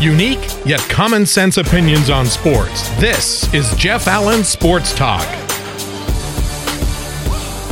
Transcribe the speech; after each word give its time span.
Unique 0.00 0.38
yet 0.64 0.78
common 0.88 1.26
sense 1.26 1.56
opinions 1.56 2.08
on 2.08 2.24
sports. 2.24 2.88
This 3.00 3.52
is 3.52 3.74
Jeff 3.74 4.06
Allen 4.06 4.44
Sports 4.44 4.94
Talk. 4.94 5.26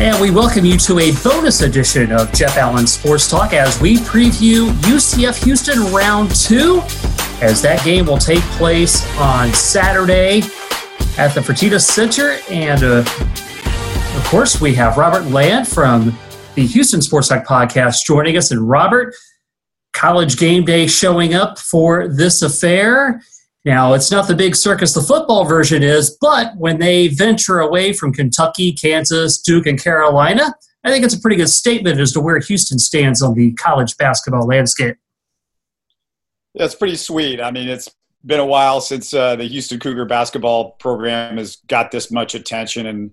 And 0.01 0.21
we 0.21 0.33
welcome 0.33 0.65
you 0.65 0.77
to 0.77 0.99
a 0.99 1.13
bonus 1.23 1.61
edition 1.61 2.11
of 2.11 2.33
Jeff 2.33 2.57
Allen 2.57 2.89
Sports 2.89 3.31
Talk 3.31 3.53
as 3.53 3.81
we 3.81 3.99
preview 3.99 4.71
UCF 4.81 5.45
Houston 5.45 5.81
round 5.93 6.35
two, 6.35 6.81
as 7.41 7.63
that 7.63 7.81
game 7.85 8.07
will 8.07 8.19
take 8.19 8.43
place 8.59 9.07
on 9.19 9.55
Saturday 9.55 10.39
at 11.19 11.29
the 11.29 11.41
Fertitta 11.41 11.81
Center. 11.81 12.41
And 12.51 12.83
uh, 12.83 12.99
of 14.19 14.25
course, 14.25 14.61
we 14.61 14.75
have 14.75 14.97
Robert 14.97 15.27
Land 15.27 15.69
from 15.69 16.19
the 16.57 16.67
Houston 16.67 17.01
Sports 17.01 17.29
Talk 17.29 17.47
podcast 17.47 18.05
joining 18.05 18.37
us. 18.37 18.51
And 18.51 18.69
Robert, 18.69 19.15
college 19.97 20.37
game 20.37 20.65
day 20.65 20.87
showing 20.87 21.35
up 21.35 21.59
for 21.59 22.09
this 22.09 22.43
affair. 22.43 23.23
Now, 23.65 23.95
it's 23.95 24.11
not 24.11 24.29
the 24.29 24.37
big 24.37 24.55
circus 24.55 24.95
the 24.95 25.01
football 25.01 25.45
version 25.45 25.83
is, 25.83 26.17
but 26.21 26.57
when 26.57 26.79
they 26.79 27.09
venture 27.09 27.59
away 27.59 27.93
from 27.93 28.13
Kentucky, 28.13 28.73
Kansas, 28.73 29.41
Duke, 29.41 29.67
and 29.67 29.83
Carolina, 29.83 30.55
I 30.85 30.91
think 30.91 31.05
it's 31.05 31.15
a 31.15 31.21
pretty 31.21 31.37
good 31.37 31.49
statement 31.49 31.99
as 31.99 32.13
to 32.13 32.21
where 32.21 32.39
Houston 32.39 32.79
stands 32.79 33.23
on 33.23 33.35
the 33.35 33.53
college 33.55 33.97
basketball 33.97 34.47
landscape. 34.47 34.97
That's 36.55 36.77
pretty 36.77 36.97
sweet. 36.97 37.41
I 37.41 37.51
mean, 37.51 37.69
it's 37.69 37.91
been 38.25 38.39
a 38.39 38.47
while 38.47 38.81
since 38.81 39.13
uh, 39.13 39.35
the 39.35 39.45
Houston 39.45 39.81
Cougar 39.81 40.05
basketball 40.05 40.73
program 40.73 41.39
has 41.39 41.57
got 41.67 41.91
this 41.91 42.11
much 42.11 42.35
attention 42.35 42.87
and 42.87 43.11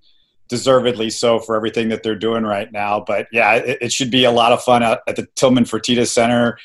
deservedly 0.49 1.09
so 1.09 1.39
for 1.39 1.55
everything 1.55 1.89
that 1.89 2.03
they're 2.03 2.15
doing 2.15 2.43
right 2.43 2.71
now. 2.71 3.03
But 3.05 3.27
yeah, 3.31 3.55
it, 3.55 3.77
it 3.81 3.91
should 3.91 4.11
be 4.11 4.23
a 4.23 4.31
lot 4.31 4.51
of 4.51 4.61
fun 4.61 4.83
at, 4.83 5.01
at 5.07 5.15
the 5.15 5.27
Tillman 5.35 5.63
Fertitta 5.63 6.07
Center, 6.07 6.59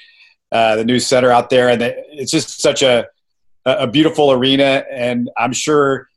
uh, 0.53 0.77
the 0.77 0.85
new 0.85 0.99
center 0.99 1.31
out 1.31 1.51
there, 1.51 1.69
and 1.69 1.83
it's 1.83 2.31
just 2.31 2.61
such 2.61 2.83
a 2.83 3.07
a 3.65 3.87
beautiful 3.87 4.33
arena. 4.33 4.85
And 4.91 5.31
I'm 5.37 5.53
sure 5.53 6.09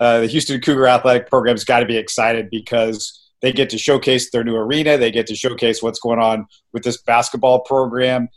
uh, 0.00 0.20
the 0.20 0.26
Houston 0.26 0.60
Cougar 0.60 0.86
athletic 0.86 1.28
program's 1.28 1.64
got 1.64 1.80
to 1.80 1.86
be 1.86 1.96
excited 1.96 2.50
because 2.50 3.30
they 3.42 3.52
get 3.52 3.70
to 3.70 3.78
showcase 3.78 4.30
their 4.30 4.44
new 4.44 4.56
arena. 4.56 4.98
They 4.98 5.10
get 5.10 5.26
to 5.28 5.34
showcase 5.34 5.82
what's 5.82 6.00
going 6.00 6.18
on 6.18 6.46
with 6.72 6.82
this 6.82 7.00
basketball 7.02 7.60
program. 7.60 8.28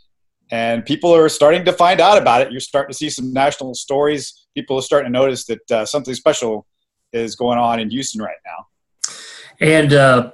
And 0.52 0.86
people 0.86 1.14
are 1.14 1.30
starting 1.30 1.64
to 1.66 1.74
find 1.74 2.02
out 2.02 2.18
about 2.18 2.42
it. 2.42 2.52
You're 2.52 2.60
starting 2.60 2.92
to 2.92 2.98
see 2.98 3.10
some 3.10 3.32
national 3.34 3.76
stories. 3.76 4.48
People 4.56 4.78
are 4.78 4.82
starting 4.82 5.12
to 5.12 5.18
notice 5.18 5.46
that 5.46 5.72
uh, 5.72 5.86
something 5.86 6.14
special 6.14 6.66
is 7.14 7.36
going 7.36 7.58
on 7.58 7.80
in 7.80 7.90
Houston 7.90 8.22
right 8.22 8.38
now. 8.46 8.66
And 9.62 9.94
uh, 9.94 10.32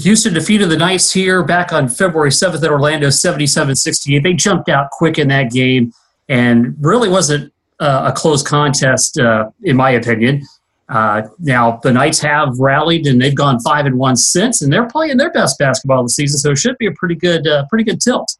Houston 0.00 0.34
defeated 0.34 0.68
the 0.68 0.76
Knights 0.76 1.12
here 1.12 1.44
back 1.44 1.72
on 1.72 1.88
February 1.88 2.30
7th 2.30 2.62
at 2.62 2.70
Orlando 2.70 3.10
77 3.10 3.76
68. 3.76 4.22
They 4.22 4.34
jumped 4.34 4.68
out 4.68 4.90
quick 4.90 5.18
in 5.18 5.28
that 5.28 5.50
game 5.50 5.92
and 6.28 6.74
really 6.80 7.08
wasn't 7.08 7.52
uh, 7.78 8.10
a 8.12 8.12
close 8.12 8.42
contest, 8.42 9.18
uh, 9.18 9.50
in 9.62 9.76
my 9.76 9.90
opinion. 9.90 10.42
Uh, 10.88 11.22
now 11.40 11.78
the 11.82 11.92
Knights 11.92 12.20
have 12.20 12.58
rallied 12.58 13.06
and 13.06 13.20
they've 13.20 13.34
gone 13.34 13.60
five 13.60 13.86
and 13.86 13.98
one 13.98 14.16
since, 14.16 14.62
and 14.62 14.72
they're 14.72 14.88
playing 14.88 15.16
their 15.16 15.32
best 15.32 15.58
basketball 15.58 16.00
of 16.00 16.06
the 16.06 16.10
season. 16.10 16.38
So 16.38 16.50
it 16.52 16.58
should 16.58 16.78
be 16.78 16.86
a 16.86 16.92
pretty 16.92 17.16
good, 17.16 17.46
uh, 17.46 17.66
pretty 17.68 17.84
good 17.84 18.00
tilt. 18.00 18.36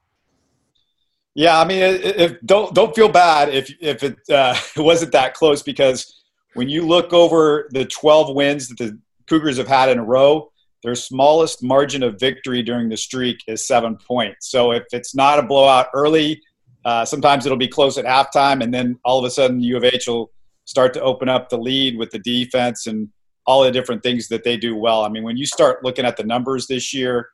Yeah, 1.35 1.61
I 1.61 1.65
mean, 1.67 1.83
if, 1.83 2.41
don't 2.47 2.75
don't 2.75 2.95
feel 2.97 3.11
bad 3.11 3.51
if 3.51 3.71
if 3.79 4.03
it, 4.03 4.17
uh, 4.31 4.57
it 4.75 4.81
wasn't 4.81 5.13
that 5.13 5.35
close 5.35 5.63
because 5.63 6.23
when 6.55 6.69
you 6.69 6.87
look 6.87 7.13
over 7.13 7.69
the 7.73 7.85
12 7.85 8.35
wins 8.35 8.69
that 8.69 8.79
the 8.79 8.99
Cougars 9.29 9.57
have 9.59 9.69
had 9.69 9.89
in 9.89 9.99
a 9.99 10.05
row, 10.05 10.51
their 10.83 10.95
smallest 10.95 11.63
margin 11.63 12.03
of 12.03 12.21
victory 12.21 12.63
during 12.63 12.89
the 12.89 12.97
streak 12.97 13.39
is 13.49 13.67
seven 13.67 13.97
points. 13.97 14.51
So 14.51 14.73
if 14.73 14.85
it's 14.93 15.15
not 15.15 15.39
a 15.39 15.43
blowout 15.43 15.89
early, 15.95 16.41
uh, 16.85 17.05
sometimes 17.05 17.45
it'll 17.45 17.59
be 17.59 17.67
close 17.67 17.99
at 17.99 18.05
halftime, 18.05 18.63
and 18.63 18.73
then 18.73 18.99
all 19.05 19.19
of 19.19 19.25
a 19.25 19.31
sudden 19.31 19.61
U 19.61 19.77
of 19.77 19.85
H 19.85 20.07
will 20.07 20.31
start 20.65 20.95
to 20.95 21.03
open 21.03 21.29
up 21.29 21.49
the 21.49 21.59
lead 21.59 21.99
with 21.99 22.11
the 22.11 22.19
defense 22.21 22.87
and 22.87 23.09
all 23.47 23.63
the 23.63 23.71
different 23.71 24.03
things 24.03 24.29
that 24.29 24.45
they 24.45 24.57
do 24.57 24.77
well. 24.77 25.05
I 25.05 25.09
mean, 25.09 25.23
when 25.23 25.37
you 25.37 25.47
start 25.47 25.85
looking 25.85 26.05
at 26.05 26.17
the 26.17 26.25
numbers 26.25 26.67
this 26.67 26.93
year, 26.93 27.31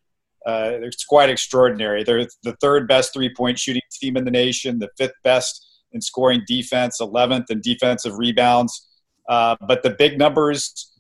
uh, 0.46 0.72
it's 0.82 1.04
quite 1.04 1.30
extraordinary. 1.30 2.04
They're 2.04 2.26
the 2.42 2.56
third 2.60 2.88
best 2.88 3.12
three 3.12 3.32
point 3.34 3.58
shooting 3.58 3.82
team 3.90 4.16
in 4.16 4.24
the 4.24 4.30
nation, 4.30 4.78
the 4.78 4.90
fifth 4.96 5.14
best 5.24 5.66
in 5.92 6.00
scoring 6.00 6.42
defense, 6.46 6.98
11th 7.00 7.50
in 7.50 7.60
defensive 7.60 8.16
rebounds. 8.16 8.88
Uh, 9.28 9.56
but 9.66 9.82
the 9.82 9.90
big 9.90 10.18
numbers 10.18 10.91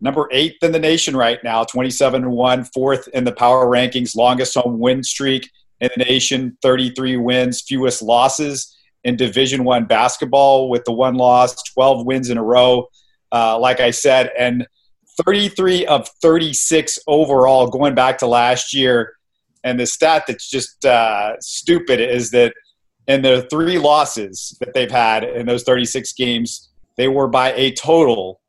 number 0.00 0.28
eighth 0.30 0.62
in 0.62 0.72
the 0.72 0.78
nation 0.78 1.16
right 1.16 1.42
now, 1.42 1.64
27 1.64 2.24
and 2.24 2.32
1, 2.32 2.64
fourth 2.64 3.08
in 3.08 3.24
the 3.24 3.32
power 3.32 3.66
rankings, 3.66 4.16
longest 4.16 4.54
home 4.54 4.78
win 4.78 5.02
streak 5.02 5.50
in 5.80 5.90
the 5.96 6.04
nation, 6.04 6.56
33 6.62 7.16
wins, 7.16 7.62
fewest 7.62 8.02
losses 8.02 8.76
in 9.04 9.16
Division 9.16 9.64
One 9.64 9.84
basketball 9.84 10.68
with 10.68 10.84
the 10.84 10.92
one 10.92 11.14
loss, 11.14 11.62
12 11.74 12.04
wins 12.04 12.30
in 12.30 12.38
a 12.38 12.42
row. 12.42 12.88
Uh, 13.32 13.58
like 13.58 13.80
I 13.80 13.90
said, 13.90 14.30
and 14.38 14.66
33 15.24 15.86
of 15.86 16.08
36 16.22 16.98
overall 17.06 17.68
going 17.68 17.94
back 17.94 18.18
to 18.18 18.26
last 18.26 18.74
year. 18.74 19.14
And 19.64 19.80
the 19.80 19.86
stat 19.86 20.24
that's 20.26 20.48
just 20.48 20.84
uh, 20.84 21.34
stupid 21.40 22.00
is 22.00 22.30
that 22.30 22.52
in 23.08 23.22
the 23.22 23.46
three 23.50 23.78
losses 23.78 24.56
that 24.60 24.74
they've 24.74 24.90
had 24.90 25.24
in 25.24 25.46
those 25.46 25.62
36 25.62 26.12
games, 26.14 26.70
they 26.96 27.08
were 27.08 27.28
by 27.28 27.52
a 27.52 27.72
total 27.72 28.40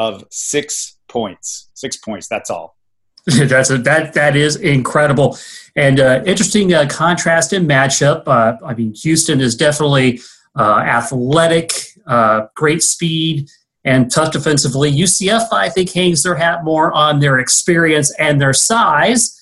of 0.00 0.24
six 0.30 0.96
points. 1.08 1.68
Six 1.74 1.98
points. 1.98 2.26
That's 2.26 2.50
all. 2.50 2.76
that's 3.26 3.68
a, 3.68 3.76
that 3.76 4.14
that 4.14 4.34
is 4.34 4.56
incredible 4.56 5.38
and 5.76 6.00
uh, 6.00 6.22
interesting 6.24 6.72
uh, 6.72 6.88
contrast 6.88 7.52
in 7.52 7.66
matchup. 7.66 8.22
Uh, 8.26 8.56
I 8.64 8.72
mean, 8.72 8.94
Houston 8.94 9.42
is 9.42 9.54
definitely 9.54 10.20
uh, 10.58 10.78
athletic, 10.78 11.72
uh, 12.06 12.46
great 12.56 12.82
speed, 12.82 13.50
and 13.84 14.10
tough 14.10 14.32
defensively. 14.32 14.90
UCF, 14.90 15.52
I 15.52 15.68
think, 15.68 15.92
hangs 15.92 16.22
their 16.22 16.34
hat 16.34 16.64
more 16.64 16.92
on 16.92 17.20
their 17.20 17.38
experience 17.38 18.10
and 18.18 18.40
their 18.40 18.54
size, 18.54 19.38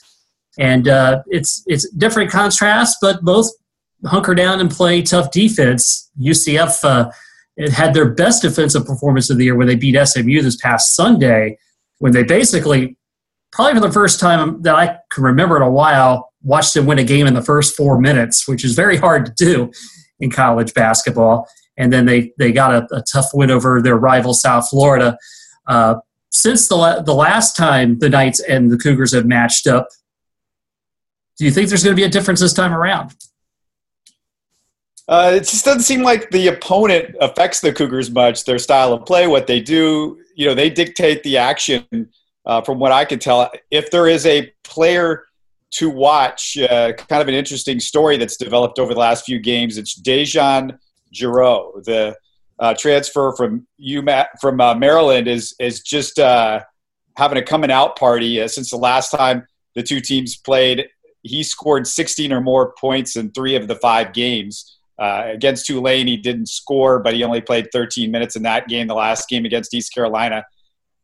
and 0.59 0.89
uh, 0.89 1.23
it's 1.29 1.63
it's 1.69 1.89
different 1.91 2.33
contrast, 2.33 2.99
but 3.01 3.23
both 3.23 3.49
hunker 4.07 4.35
down 4.35 4.61
and 4.61 4.73
play 4.73 5.03
tough 5.03 5.31
defense. 5.31 6.11
UCF 6.21 7.13
it 7.59 7.73
had 7.73 7.93
their 7.93 8.09
best 8.09 8.43
defensive 8.43 8.87
performance 8.87 9.31
of 9.31 9.37
the 9.37 9.45
year 9.45 9.57
when 9.57 9.67
they 9.67 9.75
beat 9.75 9.99
SMU 10.07 10.41
this 10.43 10.57
past 10.57 10.95
Sunday, 10.95 11.59
when 11.99 12.13
they 12.13 12.23
basically, 12.23 12.97
probably 13.51 13.75
for 13.75 13.87
the 13.87 13.93
first 13.93 14.21
time 14.21 14.63
that 14.63 14.77
I 14.77 14.97
can 15.11 15.25
remember 15.25 15.57
in 15.57 15.63
a 15.63 15.71
while, 15.71 16.33
watched 16.43 16.75
them 16.75 16.87
win 16.87 17.01
a 17.01 17.05
game 17.05 17.27
in 17.27 17.35
the 17.35 17.43
first 17.43 17.77
four 17.77 18.01
minutes, 18.01 18.47
which 18.47 18.65
is 18.65 18.77
very 18.77 18.97
hard 18.97 19.27
to 19.27 19.33
do 19.37 19.73
in 20.21 20.31
college 20.31 20.73
basketball. 20.73 21.49
And 21.77 21.93
then 21.93 22.07
they, 22.07 22.33
they 22.39 22.53
got 22.53 22.73
a, 22.73 22.97
a 22.97 23.03
tough 23.03 23.31
win 23.35 23.51
over 23.51 23.83
their 23.83 23.97
rival, 23.97 24.35
South 24.35 24.69
Florida. 24.69 25.19
Uh, 25.67 25.97
since 26.31 26.69
the, 26.69 26.77
la- 26.77 27.03
the 27.03 27.15
last 27.15 27.57
time 27.57 27.99
the 27.99 28.09
Knights 28.09 28.39
and 28.39 28.71
the 28.71 28.79
Cougars 28.79 29.13
have 29.13 29.27
matched 29.27 29.67
up, 29.67 29.89
do 31.39 31.45
you 31.45 31.51
think 31.51 31.69
there's 31.69 31.83
going 31.83 31.97
to 31.97 32.01
be 32.01 32.07
a 32.07 32.09
difference 32.09 32.39
this 32.39 32.53
time 32.53 32.73
around? 32.73 33.17
Uh, 35.09 35.33
it 35.37 35.41
just 35.41 35.65
doesn't 35.65 35.83
seem 35.83 36.03
like 36.03 36.31
the 36.31 36.49
opponent 36.49 37.17
affects 37.21 37.61
the 37.61 37.73
Cougars 37.73 38.11
much. 38.11 38.45
Their 38.45 38.59
style 38.59 38.93
of 38.93 39.07
play, 39.07 39.27
what 39.27 39.47
they 39.47 39.61
do, 39.61 40.19
you 40.35 40.47
know, 40.47 40.55
they 40.55 40.69
dictate 40.69 41.23
the 41.23 41.39
action. 41.39 42.11
Uh, 42.45 42.63
from 42.63 42.79
what 42.79 42.93
I 42.93 43.05
can 43.05 43.19
tell, 43.19 43.51
if 43.71 43.91
there 43.91 44.07
is 44.07 44.25
a 44.25 44.51
player 44.65 45.27
to 45.73 45.91
watch, 45.91 46.57
uh, 46.57 46.93
kind 46.95 47.21
of 47.21 47.29
an 47.29 47.35
interesting 47.35 47.79
story 47.79 48.17
that's 48.17 48.39
developed 48.39 48.79
over 48.79 48.95
the 48.95 49.01
last 49.01 49.27
few 49.27 49.39
games, 49.39 49.77
it's 49.77 50.01
DeJon 50.01 50.79
Jarreau, 51.13 51.85
the 51.85 52.17
uh, 52.59 52.75
transfer 52.75 53.35
from 53.37 53.67
UMass, 53.81 54.27
from 54.41 54.61
uh, 54.61 54.75
Maryland, 54.75 55.29
is 55.29 55.55
is 55.59 55.81
just 55.81 56.19
uh, 56.19 56.61
having 57.17 57.39
a 57.39 57.43
coming 57.43 57.71
out 57.71 57.99
party 57.99 58.47
since 58.49 58.71
the 58.71 58.77
last 58.77 59.11
time 59.11 59.47
the 59.75 59.83
two 59.83 60.01
teams 60.01 60.37
played. 60.37 60.89
He 61.23 61.43
scored 61.43 61.87
16 61.87 62.33
or 62.33 62.41
more 62.41 62.73
points 62.81 63.17
in 63.17 63.31
three 63.33 63.57
of 63.57 63.69
the 63.69 63.77
five 63.77 64.13
games. 64.13 64.78
Uh, 64.99 65.25
against 65.27 65.67
Tulane, 65.67 66.09
he 66.09 66.17
didn't 66.17 66.49
score, 66.49 66.99
but 66.99 67.15
he 67.15 67.23
only 67.23 67.41
played 67.41 67.69
13 67.73 68.11
minutes 68.11 68.35
in 68.35 68.43
that 68.43 68.67
game. 68.67 68.89
The 68.89 68.95
last 68.95 69.29
game 69.29 69.45
against 69.45 69.73
East 69.73 69.95
Carolina, 69.95 70.45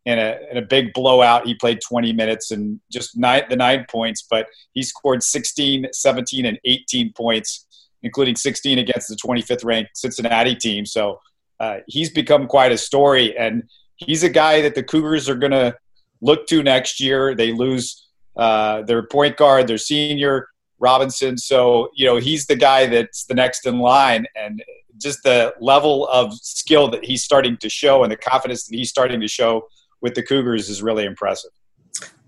in 0.04 0.18
a, 0.18 0.38
in 0.50 0.56
a 0.56 0.62
big 0.62 0.92
blowout, 0.92 1.46
he 1.46 1.54
played 1.54 1.80
20 1.80 2.12
minutes 2.12 2.50
and 2.50 2.80
just 2.90 3.16
nine, 3.16 3.44
the 3.48 3.56
nine 3.56 3.86
points, 3.88 4.26
but 4.28 4.48
he 4.72 4.82
scored 4.82 5.22
16, 5.22 5.86
17, 5.92 6.44
and 6.44 6.58
18 6.64 7.12
points, 7.12 7.66
including 8.02 8.36
16 8.36 8.78
against 8.78 9.08
the 9.08 9.16
25th 9.16 9.64
ranked 9.64 9.96
Cincinnati 9.96 10.56
team. 10.56 10.84
So 10.84 11.20
uh, 11.60 11.78
he's 11.86 12.10
become 12.10 12.46
quite 12.46 12.72
a 12.72 12.78
story, 12.78 13.36
and 13.38 13.62
he's 13.96 14.24
a 14.24 14.28
guy 14.28 14.60
that 14.60 14.74
the 14.74 14.82
Cougars 14.82 15.28
are 15.28 15.36
going 15.36 15.52
to 15.52 15.76
look 16.20 16.46
to 16.48 16.62
next 16.62 17.00
year. 17.00 17.34
They 17.34 17.52
lose 17.52 18.08
uh, 18.36 18.82
their 18.82 19.06
point 19.06 19.36
guard, 19.36 19.68
their 19.68 19.78
senior 19.78 20.48
Robinson. 20.78 21.38
So, 21.38 21.90
you 21.94 22.06
know, 22.06 22.16
he's 22.16 22.46
the 22.46 22.56
guy 22.56 22.86
that's 22.86 23.24
the 23.24 23.34
next 23.34 23.66
in 23.66 23.78
line. 23.78 24.26
And 24.36 24.62
just 24.98 25.22
the 25.22 25.54
level 25.60 26.08
of 26.08 26.34
skill 26.34 26.88
that 26.88 27.04
he's 27.04 27.24
starting 27.24 27.56
to 27.58 27.68
show 27.68 28.02
and 28.02 28.12
the 28.12 28.16
confidence 28.16 28.64
that 28.66 28.76
he's 28.76 28.90
starting 28.90 29.20
to 29.20 29.28
show 29.28 29.68
with 30.00 30.14
the 30.14 30.22
Cougars 30.22 30.68
is 30.68 30.82
really 30.82 31.04
impressive. 31.04 31.50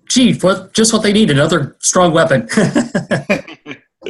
Chief, 0.08 0.42
what, 0.42 0.72
just 0.72 0.92
what 0.92 1.02
they 1.02 1.12
need 1.12 1.30
another 1.30 1.76
strong 1.80 2.12
weapon. 2.12 2.48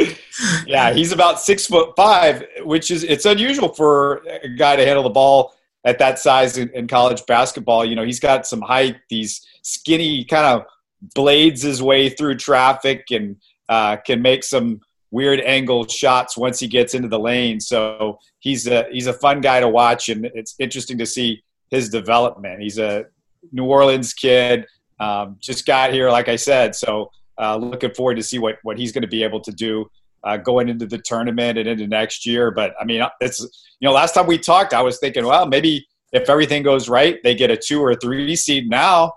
yeah, 0.66 0.92
he's 0.92 1.12
about 1.12 1.40
six 1.40 1.66
foot 1.66 1.94
five, 1.96 2.44
which 2.60 2.90
is 2.90 3.04
it's 3.04 3.24
unusual 3.24 3.72
for 3.74 4.22
a 4.42 4.48
guy 4.48 4.76
to 4.76 4.84
handle 4.84 5.02
the 5.02 5.10
ball 5.10 5.54
at 5.84 5.98
that 5.98 6.18
size 6.18 6.58
in, 6.58 6.68
in 6.70 6.86
college 6.86 7.24
basketball. 7.26 7.84
You 7.84 7.96
know, 7.96 8.04
he's 8.04 8.20
got 8.20 8.46
some 8.46 8.60
height. 8.60 8.96
These 9.08 9.46
skinny 9.62 10.24
kind 10.24 10.46
of 10.46 10.66
blades 11.14 11.62
his 11.62 11.82
way 11.82 12.08
through 12.08 12.36
traffic 12.36 13.06
and 13.10 13.36
uh, 13.68 13.96
can 13.96 14.22
make 14.22 14.44
some 14.44 14.80
weird 15.10 15.40
angle 15.40 15.86
shots 15.86 16.36
once 16.36 16.58
he 16.60 16.66
gets 16.66 16.94
into 16.94 17.08
the 17.08 17.18
lane. 17.18 17.60
So 17.60 18.18
he's 18.40 18.66
a 18.66 18.86
he's 18.90 19.06
a 19.06 19.12
fun 19.12 19.40
guy 19.40 19.60
to 19.60 19.68
watch, 19.68 20.08
and 20.08 20.26
it's 20.34 20.54
interesting 20.58 20.98
to 20.98 21.06
see 21.06 21.42
his 21.70 21.88
development. 21.88 22.62
He's 22.62 22.78
a 22.78 23.06
New 23.52 23.64
Orleans 23.64 24.12
kid, 24.12 24.66
um, 25.00 25.36
just 25.40 25.66
got 25.66 25.92
here, 25.92 26.10
like 26.10 26.28
I 26.28 26.36
said. 26.36 26.74
So 26.74 27.10
uh, 27.38 27.56
looking 27.56 27.94
forward 27.94 28.16
to 28.16 28.22
see 28.22 28.38
what 28.38 28.56
what 28.62 28.78
he's 28.78 28.92
going 28.92 29.02
to 29.02 29.08
be 29.08 29.22
able 29.22 29.40
to 29.40 29.52
do. 29.52 29.86
Uh, 30.24 30.36
going 30.36 30.68
into 30.68 30.86
the 30.86 30.98
tournament 30.98 31.56
and 31.56 31.68
into 31.68 31.86
next 31.86 32.26
year, 32.26 32.50
but 32.50 32.74
I 32.80 32.84
mean, 32.84 33.00
it's 33.20 33.40
you 33.78 33.86
know, 33.86 33.92
last 33.92 34.12
time 34.12 34.26
we 34.26 34.38
talked, 34.38 34.74
I 34.74 34.82
was 34.82 34.98
thinking, 34.98 35.24
well, 35.24 35.46
maybe 35.46 35.86
if 36.12 36.28
everything 36.28 36.62
goes 36.64 36.88
right, 36.88 37.22
they 37.22 37.34
get 37.34 37.50
a 37.50 37.56
two 37.56 37.80
or 37.80 37.92
a 37.92 37.96
three 37.96 38.34
seed. 38.34 38.68
Now, 38.68 39.12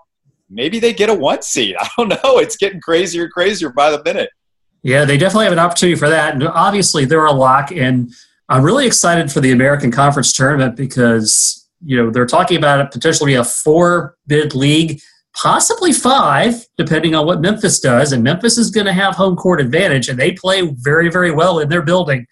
maybe 0.48 0.78
they 0.78 0.92
get 0.92 1.08
a 1.08 1.14
one 1.14 1.42
seed. 1.42 1.74
I 1.80 1.88
don't 1.96 2.08
know. 2.08 2.38
It's 2.38 2.56
getting 2.56 2.80
crazier 2.80 3.24
and 3.24 3.32
crazier 3.32 3.70
by 3.70 3.90
the 3.90 4.02
minute. 4.04 4.30
Yeah, 4.82 5.04
they 5.04 5.18
definitely 5.18 5.44
have 5.44 5.52
an 5.52 5.58
opportunity 5.58 5.98
for 5.98 6.08
that. 6.08 6.34
And 6.34 6.42
obviously, 6.44 7.04
they're 7.04 7.26
a 7.26 7.32
lock. 7.32 7.70
And 7.70 8.12
I'm 8.48 8.62
really 8.62 8.86
excited 8.86 9.30
for 9.30 9.40
the 9.40 9.52
American 9.52 9.90
Conference 9.90 10.32
tournament 10.32 10.76
because, 10.76 11.68
you 11.84 11.96
know, 11.96 12.10
they're 12.10 12.26
talking 12.26 12.56
about 12.56 12.80
it 12.80 12.90
potentially 12.90 13.34
a 13.34 13.44
four 13.44 14.16
bid 14.26 14.54
league, 14.54 15.00
possibly 15.34 15.92
five, 15.92 16.66
depending 16.78 17.14
on 17.14 17.26
what 17.26 17.40
Memphis 17.40 17.78
does. 17.78 18.12
And 18.12 18.24
Memphis 18.24 18.56
is 18.56 18.70
going 18.70 18.86
to 18.86 18.92
have 18.92 19.14
home 19.14 19.36
court 19.36 19.60
advantage, 19.60 20.08
and 20.08 20.18
they 20.18 20.32
play 20.32 20.62
very, 20.62 21.10
very 21.10 21.30
well 21.30 21.58
in 21.58 21.68
their 21.68 21.82
building. 21.82 22.26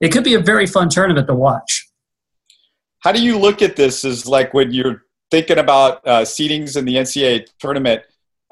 It 0.00 0.10
could 0.10 0.24
be 0.24 0.34
a 0.34 0.40
very 0.40 0.66
fun 0.66 0.90
tournament 0.90 1.26
to 1.28 1.34
watch. 1.34 1.88
How 2.98 3.12
do 3.12 3.22
you 3.22 3.38
look 3.38 3.62
at 3.62 3.76
this 3.76 4.04
as 4.04 4.26
like 4.26 4.54
when 4.54 4.72
you're 4.72 5.02
thinking 5.30 5.58
about 5.58 6.06
uh, 6.06 6.22
seedings 6.22 6.76
in 6.76 6.84
the 6.84 6.96
NCAA 6.96 7.46
tournament? 7.58 8.02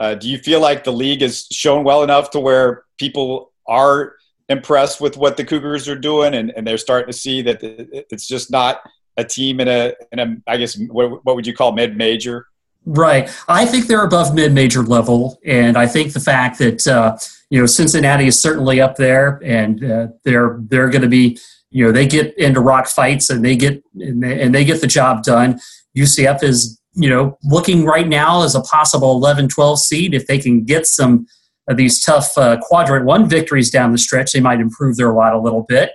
Uh, 0.03 0.17
do 0.17 0.29
you 0.29 0.37
feel 0.37 0.61
like 0.61 0.83
the 0.83 0.93
league 0.93 1.21
has 1.21 1.47
shown 1.53 1.85
well 1.85 2.03
enough 2.03 2.29
to 2.31 2.41
where 2.41 2.83
people 2.99 3.53
are 3.69 4.17
impressed 4.49 5.01
with 5.01 5.17
what 5.17 5.37
the 5.37 5.45
Cougars 5.45 5.89
are 5.89 5.95
doing, 5.97 6.35
and, 6.35 6.51
and 6.57 6.67
they're 6.67 6.77
starting 6.77 7.07
to 7.07 7.17
see 7.17 7.41
that 7.41 7.61
it's 7.63 8.27
just 8.27 8.51
not 8.51 8.81
a 9.17 9.23
team 9.23 9.61
in 9.61 9.69
a 9.69 9.95
in 10.11 10.19
a 10.19 10.37
I 10.49 10.57
guess 10.57 10.77
what, 10.77 11.25
what 11.25 11.37
would 11.37 11.47
you 11.47 11.55
call 11.55 11.71
mid 11.71 11.97
major? 11.97 12.49
Right. 12.85 13.31
I 13.47 13.65
think 13.65 13.87
they're 13.87 14.05
above 14.05 14.35
mid 14.35 14.53
major 14.53 14.83
level, 14.83 15.39
and 15.47 15.79
I 15.79 15.87
think 15.87 16.15
the 16.15 16.21
fact 16.21 16.59
that 16.59 16.85
uh, 16.89 17.17
you 17.49 17.61
know 17.61 17.67
Cincinnati 17.67 18.27
is 18.27 18.41
certainly 18.41 18.81
up 18.81 18.97
there, 18.97 19.41
and 19.45 19.85
uh, 19.85 20.09
they're 20.25 20.59
they're 20.63 20.91
going 20.91 21.03
to 21.03 21.09
be 21.09 21.39
you 21.71 21.85
know 21.85 21.93
they 21.93 22.09
get 22.09 22.37
into 22.37 22.59
rock 22.59 22.89
fights 22.89 23.31
and 23.31 23.45
they 23.45 23.55
get 23.55 23.85
and 23.95 24.21
they, 24.21 24.43
and 24.43 24.53
they 24.53 24.65
get 24.65 24.81
the 24.81 24.89
job 24.89 25.23
done. 25.23 25.61
UCF 25.97 26.43
is 26.43 26.82
you 26.95 27.09
know, 27.09 27.39
looking 27.45 27.85
right 27.85 28.07
now 28.07 28.43
as 28.43 28.55
a 28.55 28.61
possible 28.61 29.13
11 29.13 29.49
12 29.49 29.79
seed. 29.79 30.15
If 30.15 30.27
they 30.27 30.39
can 30.39 30.65
get 30.65 30.87
some 30.87 31.27
of 31.69 31.77
these 31.77 32.03
tough 32.03 32.37
uh, 32.37 32.59
quadrant 32.61 33.07
one 33.07 33.29
victories 33.29 33.71
down 33.71 33.93
the 33.93 33.99
stretch, 33.99 34.33
they 34.33 34.41
might 34.41 34.61
improve 34.61 34.97
their 34.97 35.13
lot 35.13 35.35
a 35.35 35.39
little 35.41 35.63
bit. 35.63 35.93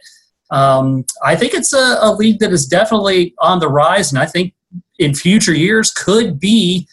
Um, 0.50 1.06
I 1.24 1.36
think 1.36 1.54
it's 1.54 1.74
a, 1.74 1.98
a 2.02 2.14
league 2.14 2.40
that 2.40 2.54
is 2.54 2.66
definitely 2.66 3.36
on 3.40 3.60
the 3.60 3.68
rise, 3.68 4.12
and 4.12 4.20
I 4.20 4.26
think 4.26 4.54
in 4.98 5.14
future 5.14 5.54
years 5.54 5.92
could 5.92 6.40
be 6.40 6.88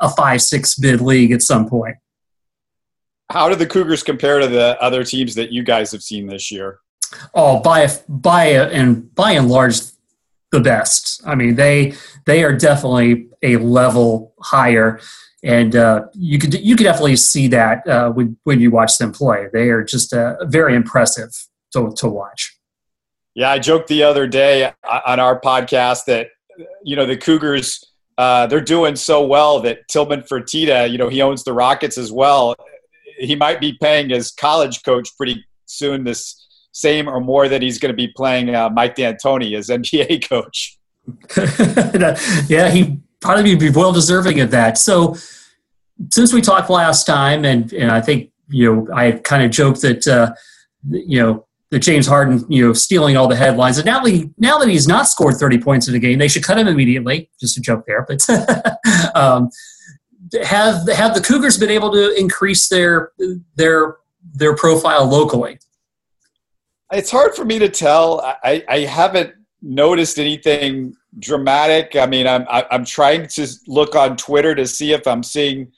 a 0.00 0.08
five 0.08 0.42
six 0.42 0.76
bid 0.76 1.00
league 1.00 1.32
at 1.32 1.42
some 1.42 1.68
point. 1.68 1.96
How 3.30 3.48
do 3.48 3.56
the 3.56 3.66
Cougars 3.66 4.04
compare 4.04 4.38
to 4.38 4.46
the 4.46 4.80
other 4.80 5.02
teams 5.02 5.34
that 5.34 5.50
you 5.50 5.64
guys 5.64 5.90
have 5.90 6.02
seen 6.02 6.26
this 6.26 6.50
year? 6.50 6.78
Oh, 7.34 7.60
by 7.60 7.88
by 8.08 8.46
and 8.46 9.12
by 9.14 9.32
and 9.32 9.48
large, 9.48 9.80
the 10.52 10.60
best. 10.60 11.20
I 11.26 11.34
mean, 11.34 11.56
they 11.56 11.94
they 12.24 12.44
are 12.44 12.52
definitely 12.52 13.28
a 13.42 13.56
level 13.56 14.34
higher, 14.40 15.00
and 15.42 15.74
uh, 15.74 16.06
you 16.14 16.38
could 16.38 16.54
you 16.54 16.76
could 16.76 16.84
definitely 16.84 17.16
see 17.16 17.48
that 17.48 17.86
uh, 17.86 18.10
when 18.10 18.36
when 18.44 18.60
you 18.60 18.70
watch 18.70 18.98
them 18.98 19.12
play. 19.12 19.48
They 19.52 19.70
are 19.70 19.82
just 19.82 20.12
uh, 20.12 20.44
very 20.44 20.74
impressive 20.74 21.30
to 21.72 21.92
to 21.96 22.08
watch. 22.08 22.58
Yeah, 23.34 23.50
I 23.50 23.58
joked 23.58 23.88
the 23.88 24.02
other 24.02 24.26
day 24.26 24.72
on 25.06 25.20
our 25.20 25.40
podcast 25.40 26.04
that 26.06 26.28
you 26.82 26.96
know 26.96 27.06
the 27.06 27.16
Cougars 27.16 27.84
uh, 28.18 28.46
they're 28.46 28.60
doing 28.60 28.96
so 28.96 29.26
well 29.26 29.60
that 29.60 29.86
Tillman 29.88 30.22
Fertitta, 30.22 30.90
you 30.90 30.96
know, 30.96 31.08
he 31.08 31.20
owns 31.20 31.44
the 31.44 31.52
Rockets 31.52 31.98
as 31.98 32.10
well. 32.10 32.56
He 33.18 33.36
might 33.36 33.60
be 33.60 33.76
paying 33.80 34.08
his 34.08 34.30
college 34.30 34.82
coach 34.84 35.14
pretty 35.16 35.44
soon 35.66 36.04
this 36.04 36.45
same 36.76 37.08
or 37.08 37.20
more 37.20 37.48
that 37.48 37.62
he's 37.62 37.78
going 37.78 37.90
to 37.90 37.96
be 37.96 38.08
playing 38.08 38.54
uh, 38.54 38.68
Mike 38.68 38.96
D'Antoni 38.96 39.56
as 39.56 39.68
NBA 39.68 40.28
coach. 40.28 40.78
yeah, 42.50 42.70
he 42.70 42.98
probably 43.20 43.56
be 43.56 43.70
well 43.70 43.92
deserving 43.92 44.40
of 44.40 44.50
that. 44.50 44.76
So, 44.76 45.16
since 46.10 46.34
we 46.34 46.42
talked 46.42 46.68
last 46.68 47.04
time, 47.04 47.46
and, 47.46 47.72
and 47.72 47.90
I 47.90 48.02
think 48.02 48.30
you 48.48 48.74
know, 48.74 48.94
I 48.94 49.12
kind 49.12 49.42
of 49.42 49.50
joked 49.50 49.80
that 49.82 50.06
uh, 50.06 50.34
you 50.90 51.22
know 51.22 51.46
that 51.70 51.78
James 51.78 52.06
Harden, 52.06 52.44
you 52.48 52.66
know, 52.66 52.72
stealing 52.74 53.16
all 53.16 53.26
the 53.26 53.36
headlines. 53.36 53.78
And 53.78 53.86
now 53.86 54.02
that 54.02 54.34
now 54.36 54.58
that 54.58 54.68
he's 54.68 54.86
not 54.86 55.08
scored 55.08 55.36
30 55.36 55.58
points 55.58 55.88
in 55.88 55.94
a 55.94 55.98
game, 55.98 56.18
they 56.18 56.28
should 56.28 56.44
cut 56.44 56.58
him 56.58 56.68
immediately. 56.68 57.30
Just 57.40 57.56
a 57.56 57.60
joke 57.60 57.84
there, 57.86 58.06
but 58.06 58.20
um, 59.14 59.48
have 60.42 60.86
have 60.88 61.14
the 61.14 61.22
Cougars 61.24 61.56
been 61.56 61.70
able 61.70 61.90
to 61.92 62.14
increase 62.20 62.68
their 62.68 63.12
their 63.54 63.96
their 64.34 64.54
profile 64.54 65.06
locally? 65.06 65.58
It's 66.92 67.10
hard 67.10 67.34
for 67.34 67.44
me 67.44 67.58
to 67.58 67.68
tell. 67.68 68.20
I, 68.20 68.64
I 68.68 68.80
haven't 68.80 69.34
noticed 69.60 70.18
anything 70.18 70.94
dramatic. 71.18 71.96
I 71.96 72.06
mean, 72.06 72.26
I'm 72.26 72.46
I'm 72.48 72.84
trying 72.84 73.26
to 73.28 73.48
look 73.66 73.96
on 73.96 74.16
Twitter 74.16 74.54
to 74.54 74.66
see 74.66 74.92
if 74.92 75.06
I'm 75.06 75.22
seeing 75.22 75.72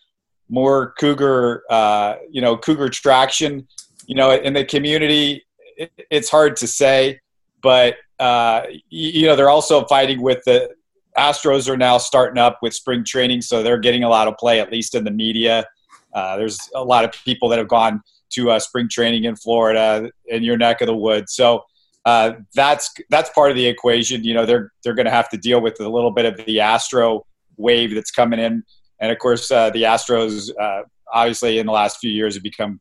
more 0.48 0.94
cougar, 0.98 1.64
uh, 1.70 2.16
you 2.30 2.40
know, 2.40 2.56
cougar 2.56 2.88
traction, 2.88 3.66
you 4.06 4.14
know, 4.14 4.32
in 4.32 4.52
the 4.52 4.64
community. 4.64 5.46
It, 5.76 5.92
it's 6.10 6.28
hard 6.28 6.56
to 6.56 6.66
say, 6.66 7.20
but 7.62 7.96
uh, 8.18 8.62
you, 8.88 9.26
know, 9.26 9.36
they're 9.36 9.50
also 9.50 9.84
fighting 9.86 10.20
with 10.20 10.42
the 10.44 10.70
Astros 11.16 11.68
are 11.68 11.76
now 11.76 11.98
starting 11.98 12.38
up 12.38 12.58
with 12.62 12.74
spring 12.74 13.04
training, 13.04 13.42
so 13.42 13.62
they're 13.62 13.78
getting 13.78 14.04
a 14.04 14.08
lot 14.08 14.28
of 14.28 14.36
play, 14.36 14.60
at 14.60 14.70
least 14.70 14.94
in 14.94 15.04
the 15.04 15.10
media. 15.10 15.66
Uh, 16.12 16.36
there's 16.36 16.58
a 16.74 16.82
lot 16.82 17.04
of 17.04 17.12
people 17.12 17.48
that 17.48 17.58
have 17.58 17.68
gone 17.68 18.00
to 18.30 18.50
uh, 18.50 18.58
spring 18.58 18.88
training 18.88 19.24
in 19.24 19.36
Florida 19.36 20.10
in 20.26 20.42
your 20.42 20.56
neck 20.56 20.80
of 20.80 20.86
the 20.86 20.96
woods. 20.96 21.34
So 21.34 21.64
uh, 22.04 22.32
that's 22.54 22.92
that's 23.10 23.30
part 23.30 23.50
of 23.50 23.56
the 23.56 23.66
equation. 23.66 24.24
You 24.24 24.34
know, 24.34 24.46
they're 24.46 24.72
they're 24.82 24.94
going 24.94 25.06
to 25.06 25.12
have 25.12 25.28
to 25.30 25.36
deal 25.36 25.60
with 25.60 25.80
a 25.80 25.88
little 25.88 26.10
bit 26.10 26.24
of 26.24 26.44
the 26.46 26.60
Astro 26.60 27.26
wave 27.56 27.94
that's 27.94 28.10
coming 28.10 28.38
in, 28.40 28.62
and 29.00 29.12
of 29.12 29.18
course, 29.18 29.50
uh, 29.50 29.70
the 29.70 29.82
Astros 29.82 30.50
uh, 30.58 30.82
obviously 31.12 31.58
in 31.58 31.66
the 31.66 31.72
last 31.72 31.98
few 31.98 32.10
years 32.10 32.34
have 32.34 32.42
become 32.42 32.80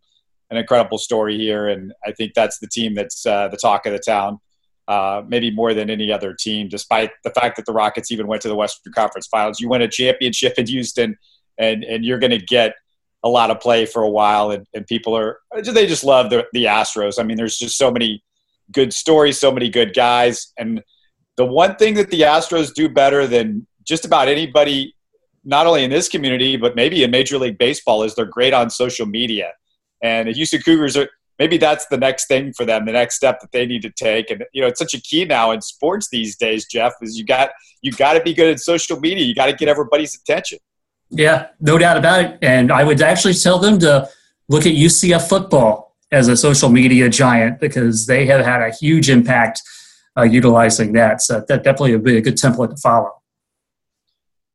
an 0.50 0.58
incredible 0.58 0.98
story 0.98 1.38
here, 1.38 1.68
and 1.68 1.94
I 2.06 2.12
think 2.12 2.34
that's 2.34 2.60
the 2.60 2.68
team 2.68 2.94
that's 2.94 3.26
uh, 3.26 3.50
the 3.50 3.58
talk 3.58 3.86
of 3.86 3.94
the 3.94 4.00
town. 4.00 4.40
Uh, 4.88 5.22
maybe 5.28 5.52
more 5.52 5.74
than 5.74 5.90
any 5.90 6.14
other 6.14 6.34
team, 6.34 6.70
despite 6.70 7.12
the 7.26 7.30
fact 7.32 7.58
that 7.58 7.66
the 7.66 7.74
Rockets 7.74 8.10
even 8.10 8.26
went 8.28 8.42
to 8.44 8.48
the 8.48 8.56
Western 8.56 8.94
Conference 8.94 9.28
Finals. 9.28 9.60
You 9.60 9.68
win 9.68 9.82
a 9.82 9.90
championship 9.90 10.54
in 10.58 10.68
Houston, 10.68 11.18
and 11.58 11.84
and 11.84 12.06
you're 12.06 12.20
going 12.20 12.32
to 12.32 12.40
get 12.40 12.76
a 13.24 13.30
lot 13.30 13.52
of 13.52 13.60
play 13.60 13.86
for 13.86 14.04
a 14.04 14.10
while, 14.10 14.52
and, 14.52 14.66
and 14.74 14.86
people 14.88 15.16
are 15.16 15.40
they 15.54 15.88
just 15.88 16.04
love 16.04 16.30
the, 16.30 16.46
the 16.54 16.66
Astros. 16.66 17.20
I 17.20 17.24
mean, 17.24 17.38
there's 17.38 17.58
just 17.58 17.78
so 17.78 17.92
many 17.92 18.24
good 18.72 18.94
stories, 18.94 19.40
so 19.40 19.52
many 19.52 19.70
good 19.70 19.94
guys, 19.94 20.54
and 20.58 20.82
the 21.38 21.46
one 21.46 21.76
thing 21.76 21.94
that 21.96 22.10
the 22.10 22.22
Astros 22.22 22.74
do 22.74 22.90
better 22.90 23.28
than 23.28 23.66
just 23.88 24.06
about 24.06 24.28
anybody, 24.28 24.96
not 25.46 25.68
only 25.68 25.84
in 25.84 25.90
this 25.90 26.10
community 26.10 26.58
but 26.58 26.76
maybe 26.76 27.04
in 27.04 27.12
Major 27.12 27.38
League 27.38 27.58
Baseball, 27.58 28.04
is 28.04 28.16
they're 28.16 28.26
great 28.26 28.54
on 28.54 28.70
social 28.70 29.06
media. 29.06 29.54
And 30.04 30.28
the 30.28 30.34
Houston 30.34 30.62
Cougars 30.62 30.98
are 30.98 31.10
maybe 31.40 31.58
that's 31.58 31.86
the 31.88 31.98
next 31.98 32.28
thing 32.28 32.54
for 32.54 32.66
them, 32.66 32.86
the 32.86 32.92
next 32.92 33.16
step 33.16 33.40
that 33.42 33.52
they 33.52 33.66
need 33.66 33.82
to 33.84 33.92
take. 33.92 34.30
And 34.30 34.44
you 34.54 34.62
know, 34.62 34.68
it's 34.68 34.80
such 34.80 34.94
a 34.94 35.02
key 35.02 35.26
now 35.26 35.52
in 35.52 35.62
sports 35.62 36.10
these 36.12 36.36
days, 36.36 36.66
Jeff, 36.66 36.94
is 37.02 37.18
you 37.18 37.26
got 37.26 37.52
you 37.82 37.92
got 37.92 38.14
to 38.14 38.22
be 38.22 38.34
good 38.34 38.50
at 38.50 38.60
social 38.60 39.00
media. 39.00 39.24
You 39.24 39.36
got 39.36 39.48
to 39.48 39.54
get 39.54 39.68
everybody's 39.68 40.16
attention. 40.16 40.60
Yeah, 41.10 41.48
no 41.60 41.78
doubt 41.78 41.98
about 41.98 42.24
it. 42.24 42.40
And 42.42 42.72
I 42.72 42.84
would 42.84 43.02
actually 43.02 43.34
tell 43.34 43.60
them 43.60 43.80
to 43.80 44.10
look 44.50 44.66
at 44.66 44.74
UCF 44.74 45.28
football 45.28 45.96
as 46.12 46.28
a 46.28 46.38
social 46.38 46.70
media 46.70 47.10
giant 47.10 47.60
because 47.60 48.06
they 48.06 48.26
have 48.26 48.46
had 48.46 48.62
a 48.62 48.72
huge 48.72 49.10
impact 49.10 49.62
uh, 50.18 50.24
utilizing 50.24 50.94
that. 50.94 51.22
So 51.22 51.44
that 51.48 51.64
definitely 51.64 51.94
would 51.94 52.04
be 52.04 52.18
a 52.18 52.22
good 52.22 52.36
template 52.36 52.72
to 52.72 52.78
follow. 52.78 53.12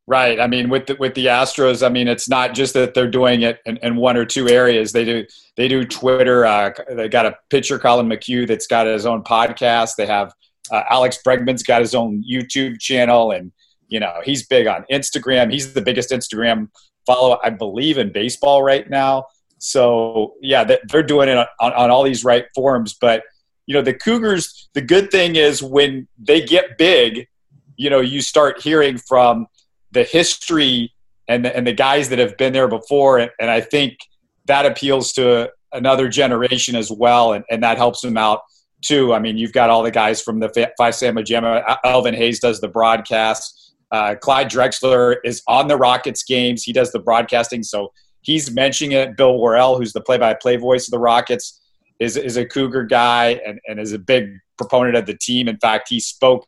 Right. 0.06 0.40
I 0.40 0.49
mean, 0.49 0.68
with 0.68 0.87
the, 0.87 0.97
with 0.97 1.14
the 1.14 1.26
Astros, 1.26 1.87
I 1.87 1.88
mean, 1.88 2.09
it's 2.09 2.28
not 2.28 2.54
just 2.54 2.75
that 2.75 2.92
they're 2.92 3.11
doing 3.11 3.42
it 3.42 3.61
in, 3.66 3.76
in 3.78 3.97
one 3.97 4.16
or 4.16 4.25
two 4.25 4.49
areas. 4.49 4.92
They 4.92 5.04
do 5.04 5.25
they 5.56 5.68
do 5.68 5.85
Twitter. 5.85 6.44
Uh, 6.44 6.73
they 6.90 7.09
got 7.09 7.25
a 7.25 7.37
pitcher, 7.50 7.78
Collin 7.78 8.09
McHugh, 8.09 8.49
that's 8.49 8.66
got 8.66 8.87
his 8.87 9.06
own 9.06 9.23
podcast. 9.23 9.94
They 9.97 10.06
have 10.06 10.32
uh, 10.73 10.82
Alex 10.90 11.18
Bregman's 11.25 11.62
got 11.62 11.82
his 11.82 11.94
own 11.94 12.25
YouTube 12.28 12.80
channel, 12.80 13.30
and 13.30 13.52
you 13.92 14.00
know, 14.00 14.22
he's 14.25 14.46
big 14.46 14.66
on 14.66 14.87
Instagram. 14.90 15.52
He's 15.52 15.75
the 15.75 15.82
biggest 15.82 16.11
Instagram 16.11 16.68
follow, 17.06 17.38
I 17.44 17.50
believe, 17.50 17.99
in 17.99 18.11
baseball 18.11 18.62
right 18.62 18.88
now. 18.88 19.26
So 19.58 20.32
yeah, 20.40 20.64
they're 20.88 21.02
doing 21.02 21.28
it 21.28 21.37
on, 21.37 21.46
on 21.61 21.90
all 21.90 22.02
these 22.02 22.25
right 22.25 22.46
forums. 22.54 22.94
But 22.99 23.22
you 23.66 23.75
know, 23.75 23.82
the 23.82 23.92
Cougars, 23.92 24.70
the 24.72 24.80
good 24.80 25.11
thing 25.11 25.37
is 25.37 25.62
when 25.62 26.08
they 26.18 26.40
get 26.40 26.78
big, 26.78 27.28
you 27.76 27.90
know, 27.90 28.00
you 28.00 28.22
start 28.22 28.62
hearing 28.62 28.96
from 28.96 29.46
the 29.90 30.04
history 30.04 30.94
and 31.28 31.44
the, 31.44 31.54
and 31.54 31.66
the 31.66 31.75
guys 31.75 32.08
that 32.08 32.18
have 32.18 32.38
been 32.38 32.54
there 32.54 32.68
before. 32.68 33.18
And, 33.18 33.30
and 33.38 33.50
I 33.50 33.61
think 33.61 33.99
that 34.46 34.64
appeals 34.64 35.12
to 35.14 35.50
another 35.72 36.08
generation 36.08 36.76
as 36.76 36.90
well. 36.90 37.34
And, 37.34 37.44
and 37.50 37.62
that 37.62 37.76
helps 37.76 38.00
them 38.00 38.16
out 38.16 38.40
too. 38.80 39.12
I 39.12 39.18
mean, 39.18 39.37
you've 39.37 39.52
got 39.52 39.68
all 39.68 39.82
the 39.82 39.90
guys 39.90 40.22
from 40.22 40.40
the 40.40 40.49
Five 40.78 40.99
Gamma. 41.26 41.78
Elvin 41.84 42.14
Hayes 42.14 42.40
does 42.40 42.61
the 42.61 42.68
broadcast. 42.68 43.62
Uh, 43.92 44.14
Clyde 44.14 44.50
Drexler 44.50 45.16
is 45.22 45.42
on 45.46 45.68
the 45.68 45.76
Rockets 45.76 46.25
games. 46.25 46.64
He 46.64 46.72
does 46.72 46.90
the 46.92 46.99
broadcasting. 46.99 47.62
So 47.62 47.92
he's 48.22 48.50
mentioning 48.50 48.92
it. 48.92 49.16
Bill 49.16 49.38
Worrell, 49.38 49.76
who's 49.76 49.92
the 49.92 50.00
play-by-play 50.00 50.56
voice 50.56 50.88
of 50.88 50.92
the 50.92 50.99
Rockets, 50.99 51.61
is, 52.00 52.16
is 52.16 52.37
a 52.37 52.46
Cougar 52.46 52.84
guy 52.84 53.40
and, 53.46 53.61
and 53.68 53.78
is 53.78 53.92
a 53.92 53.99
big 53.99 54.25
proponent 54.56 54.96
of 54.96 55.06
the 55.06 55.16
team. 55.16 55.46
In 55.46 55.58
fact, 55.58 55.88
he 55.88 56.00
spoke 56.00 56.46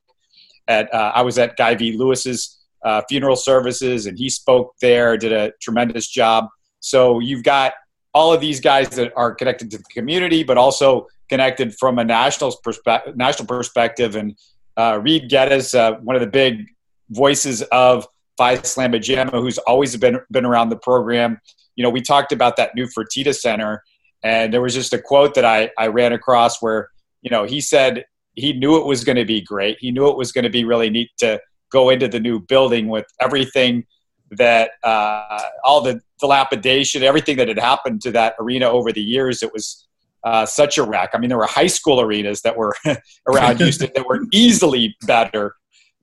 at 0.68 0.92
uh, 0.94 1.12
I 1.14 1.22
was 1.22 1.38
at 1.38 1.56
Guy 1.56 1.74
V. 1.74 1.96
Lewis's 1.96 2.58
uh, 2.84 3.02
funeral 3.08 3.36
services, 3.36 4.06
and 4.06 4.18
he 4.18 4.30
spoke 4.30 4.74
there, 4.80 5.16
did 5.16 5.32
a 5.32 5.52
tremendous 5.60 6.08
job. 6.08 6.46
So 6.80 7.20
you've 7.20 7.42
got 7.42 7.74
all 8.14 8.32
of 8.32 8.40
these 8.40 8.60
guys 8.60 8.88
that 8.90 9.12
are 9.16 9.34
connected 9.34 9.70
to 9.72 9.78
the 9.78 9.84
community, 9.92 10.44
but 10.44 10.56
also 10.56 11.06
connected 11.28 11.74
from 11.76 11.98
a 11.98 12.04
national 12.04 12.56
perspective. 12.62 13.16
National 13.16 13.46
perspective, 13.46 14.16
and 14.16 14.36
uh, 14.76 15.00
Reid 15.02 15.30
Gettys, 15.30 15.74
uh, 15.78 15.98
one 16.00 16.16
of 16.16 16.20
the 16.20 16.26
big 16.26 16.66
voices 17.10 17.62
of 17.62 18.06
Phi 18.36 18.56
Slama 18.56 19.00
Jama, 19.00 19.40
who's 19.40 19.58
always 19.58 19.96
been 19.96 20.18
been 20.30 20.44
around 20.44 20.70
the 20.70 20.76
program. 20.76 21.40
You 21.76 21.82
know, 21.82 21.90
we 21.90 22.00
talked 22.00 22.32
about 22.32 22.56
that 22.56 22.74
new 22.74 22.86
Fertitta 22.86 23.34
Center, 23.34 23.82
and 24.22 24.52
there 24.52 24.60
was 24.60 24.74
just 24.74 24.92
a 24.92 24.98
quote 24.98 25.34
that 25.34 25.44
I, 25.44 25.70
I 25.78 25.88
ran 25.88 26.12
across 26.12 26.60
where 26.62 26.88
you 27.22 27.30
know 27.30 27.44
he 27.44 27.60
said 27.60 28.04
he 28.34 28.52
knew 28.52 28.76
it 28.78 28.86
was 28.86 29.04
going 29.04 29.16
to 29.16 29.24
be 29.24 29.40
great. 29.40 29.78
He 29.80 29.90
knew 29.90 30.08
it 30.08 30.16
was 30.16 30.32
going 30.32 30.44
to 30.44 30.50
be 30.50 30.64
really 30.64 30.90
neat 30.90 31.10
to 31.18 31.40
go 31.70 31.90
into 31.90 32.08
the 32.08 32.20
new 32.20 32.40
building 32.40 32.88
with 32.88 33.06
everything 33.20 33.84
that 34.32 34.72
uh, 34.82 35.40
all 35.62 35.80
the 35.80 36.00
dilapidation, 36.20 37.02
everything 37.02 37.36
that 37.36 37.46
had 37.46 37.58
happened 37.58 38.00
to 38.02 38.10
that 38.12 38.34
arena 38.40 38.68
over 38.68 38.90
the 38.90 39.02
years. 39.02 39.42
It 39.42 39.52
was 39.52 39.86
uh, 40.24 40.46
such 40.46 40.78
a 40.78 40.82
wreck. 40.82 41.10
I 41.12 41.18
mean, 41.18 41.28
there 41.28 41.38
were 41.38 41.46
high 41.46 41.68
school 41.68 42.00
arenas 42.00 42.42
that 42.42 42.56
were 42.56 42.74
around 43.28 43.58
Houston 43.58 43.90
that 43.94 44.06
were 44.06 44.24
easily 44.32 44.96
better 45.06 45.54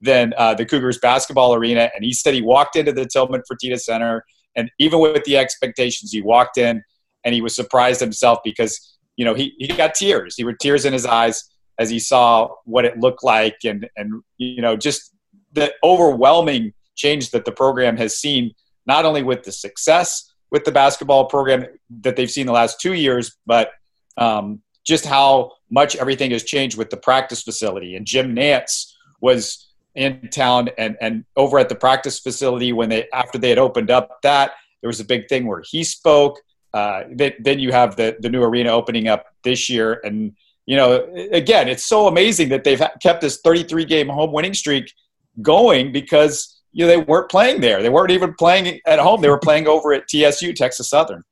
than 0.02 0.34
uh, 0.36 0.54
the 0.54 0.66
Cougars 0.66 0.98
basketball 0.98 1.54
arena. 1.54 1.90
And 1.94 2.04
he 2.04 2.12
said 2.12 2.34
he 2.34 2.42
walked 2.42 2.76
into 2.76 2.92
the 2.92 3.06
Tillman 3.06 3.42
Fertitta 3.50 3.80
Center, 3.80 4.24
and 4.54 4.70
even 4.78 5.00
with 5.00 5.24
the 5.24 5.38
expectations, 5.38 6.12
he 6.12 6.20
walked 6.20 6.58
in 6.58 6.82
and 7.24 7.34
he 7.34 7.40
was 7.40 7.54
surprised 7.54 8.00
himself 8.00 8.40
because 8.44 8.98
you 9.16 9.24
know 9.24 9.34
he, 9.34 9.54
he 9.58 9.68
got 9.68 9.94
tears. 9.94 10.34
He 10.36 10.44
were 10.44 10.52
tears 10.52 10.84
in 10.84 10.92
his 10.92 11.06
eyes 11.06 11.48
as 11.78 11.88
he 11.88 11.98
saw 11.98 12.48
what 12.64 12.84
it 12.84 12.98
looked 12.98 13.24
like, 13.24 13.56
and 13.64 13.88
and 13.96 14.22
you 14.36 14.60
know 14.60 14.76
just 14.76 15.14
the 15.52 15.72
overwhelming 15.82 16.72
change 16.96 17.30
that 17.30 17.44
the 17.44 17.52
program 17.52 17.96
has 17.96 18.18
seen, 18.18 18.52
not 18.86 19.04
only 19.04 19.22
with 19.22 19.44
the 19.44 19.52
success 19.52 20.32
with 20.52 20.64
the 20.64 20.70
basketball 20.70 21.24
program 21.24 21.64
that 22.02 22.14
they've 22.14 22.30
seen 22.30 22.46
the 22.46 22.52
last 22.52 22.78
two 22.78 22.92
years, 22.92 23.38
but 23.46 23.70
um, 24.18 24.60
just 24.84 25.06
how 25.06 25.50
much 25.70 25.96
everything 25.96 26.30
has 26.30 26.44
changed 26.44 26.76
with 26.76 26.90
the 26.90 26.96
practice 26.96 27.42
facility. 27.42 27.96
And 27.96 28.06
Jim 28.06 28.36
Nantz 28.36 28.92
was 29.22 29.71
in 29.94 30.28
town 30.30 30.70
and, 30.78 30.96
and 31.00 31.24
over 31.36 31.58
at 31.58 31.68
the 31.68 31.74
practice 31.74 32.18
facility 32.18 32.72
when 32.72 32.88
they 32.88 33.08
after 33.12 33.38
they 33.38 33.48
had 33.48 33.58
opened 33.58 33.90
up 33.90 34.22
that 34.22 34.52
there 34.80 34.88
was 34.88 35.00
a 35.00 35.04
big 35.04 35.28
thing 35.28 35.46
where 35.46 35.62
he 35.64 35.84
spoke. 35.84 36.38
Uh, 36.74 37.04
then, 37.12 37.32
then 37.40 37.58
you 37.58 37.72
have 37.72 37.96
the 37.96 38.16
the 38.20 38.28
new 38.28 38.42
arena 38.42 38.70
opening 38.70 39.08
up 39.08 39.26
this 39.44 39.68
year, 39.68 40.00
and 40.04 40.32
you 40.66 40.76
know 40.76 41.06
again 41.32 41.68
it's 41.68 41.84
so 41.84 42.06
amazing 42.08 42.48
that 42.48 42.64
they've 42.64 42.82
kept 43.02 43.20
this 43.20 43.40
33 43.44 43.84
game 43.84 44.08
home 44.08 44.32
winning 44.32 44.54
streak 44.54 44.92
going 45.40 45.92
because 45.92 46.62
you 46.72 46.84
know 46.84 46.88
they 46.88 46.96
weren't 46.96 47.30
playing 47.30 47.60
there. 47.60 47.82
They 47.82 47.90
weren't 47.90 48.10
even 48.10 48.34
playing 48.34 48.80
at 48.86 48.98
home. 48.98 49.20
They 49.20 49.28
were 49.28 49.38
playing 49.38 49.66
over 49.66 49.92
at 49.92 50.08
TSU, 50.08 50.54
Texas 50.54 50.88
Southern. 50.88 51.22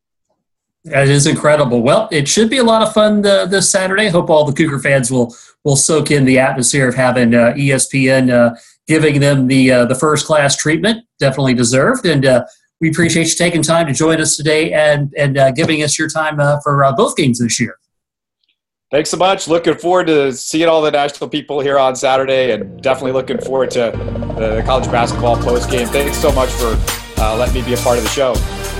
That 0.84 1.08
is 1.08 1.26
incredible. 1.26 1.82
Well, 1.82 2.08
it 2.10 2.26
should 2.26 2.48
be 2.48 2.58
a 2.58 2.64
lot 2.64 2.82
of 2.82 2.92
fun 2.94 3.20
this 3.22 3.70
Saturday. 3.70 4.08
Hope 4.08 4.30
all 4.30 4.44
the 4.44 4.52
Cougar 4.52 4.78
fans 4.78 5.10
will 5.10 5.34
will 5.64 5.76
soak 5.76 6.10
in 6.10 6.24
the 6.24 6.38
atmosphere 6.38 6.88
of 6.88 6.94
having 6.94 7.34
uh, 7.34 7.52
ESPN 7.56 8.30
uh, 8.30 8.54
giving 8.86 9.20
them 9.20 9.46
the 9.46 9.70
uh, 9.70 9.84
the 9.84 9.94
first 9.94 10.26
class 10.26 10.56
treatment. 10.56 11.04
Definitely 11.18 11.54
deserved, 11.54 12.06
and 12.06 12.24
uh, 12.24 12.44
we 12.80 12.90
appreciate 12.90 13.28
you 13.28 13.34
taking 13.34 13.62
time 13.62 13.86
to 13.86 13.92
join 13.92 14.20
us 14.20 14.36
today 14.36 14.72
and 14.72 15.12
and 15.16 15.38
uh, 15.38 15.50
giving 15.52 15.82
us 15.82 15.98
your 15.98 16.08
time 16.08 16.36
for 16.62 16.92
both 16.96 17.16
games 17.16 17.38
this 17.38 17.60
year. 17.60 17.76
Thanks 18.90 19.10
so 19.10 19.16
much. 19.16 19.46
Looking 19.46 19.76
forward 19.76 20.08
to 20.08 20.32
seeing 20.32 20.68
all 20.68 20.82
the 20.82 20.90
national 20.90 21.30
people 21.30 21.60
here 21.60 21.78
on 21.78 21.94
Saturday, 21.94 22.52
and 22.52 22.82
definitely 22.82 23.12
looking 23.12 23.38
forward 23.38 23.70
to 23.72 23.92
the 24.36 24.62
college 24.66 24.90
basketball 24.90 25.36
post 25.36 25.70
game. 25.70 25.86
Thanks 25.88 26.16
so 26.16 26.32
much 26.32 26.50
for 26.50 26.76
letting 27.18 27.54
me 27.54 27.62
be 27.62 27.74
a 27.74 27.78
part 27.78 27.98
of 27.98 28.04
the 28.04 28.10
show. 28.10 28.79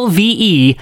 lve.net. 0.09 0.77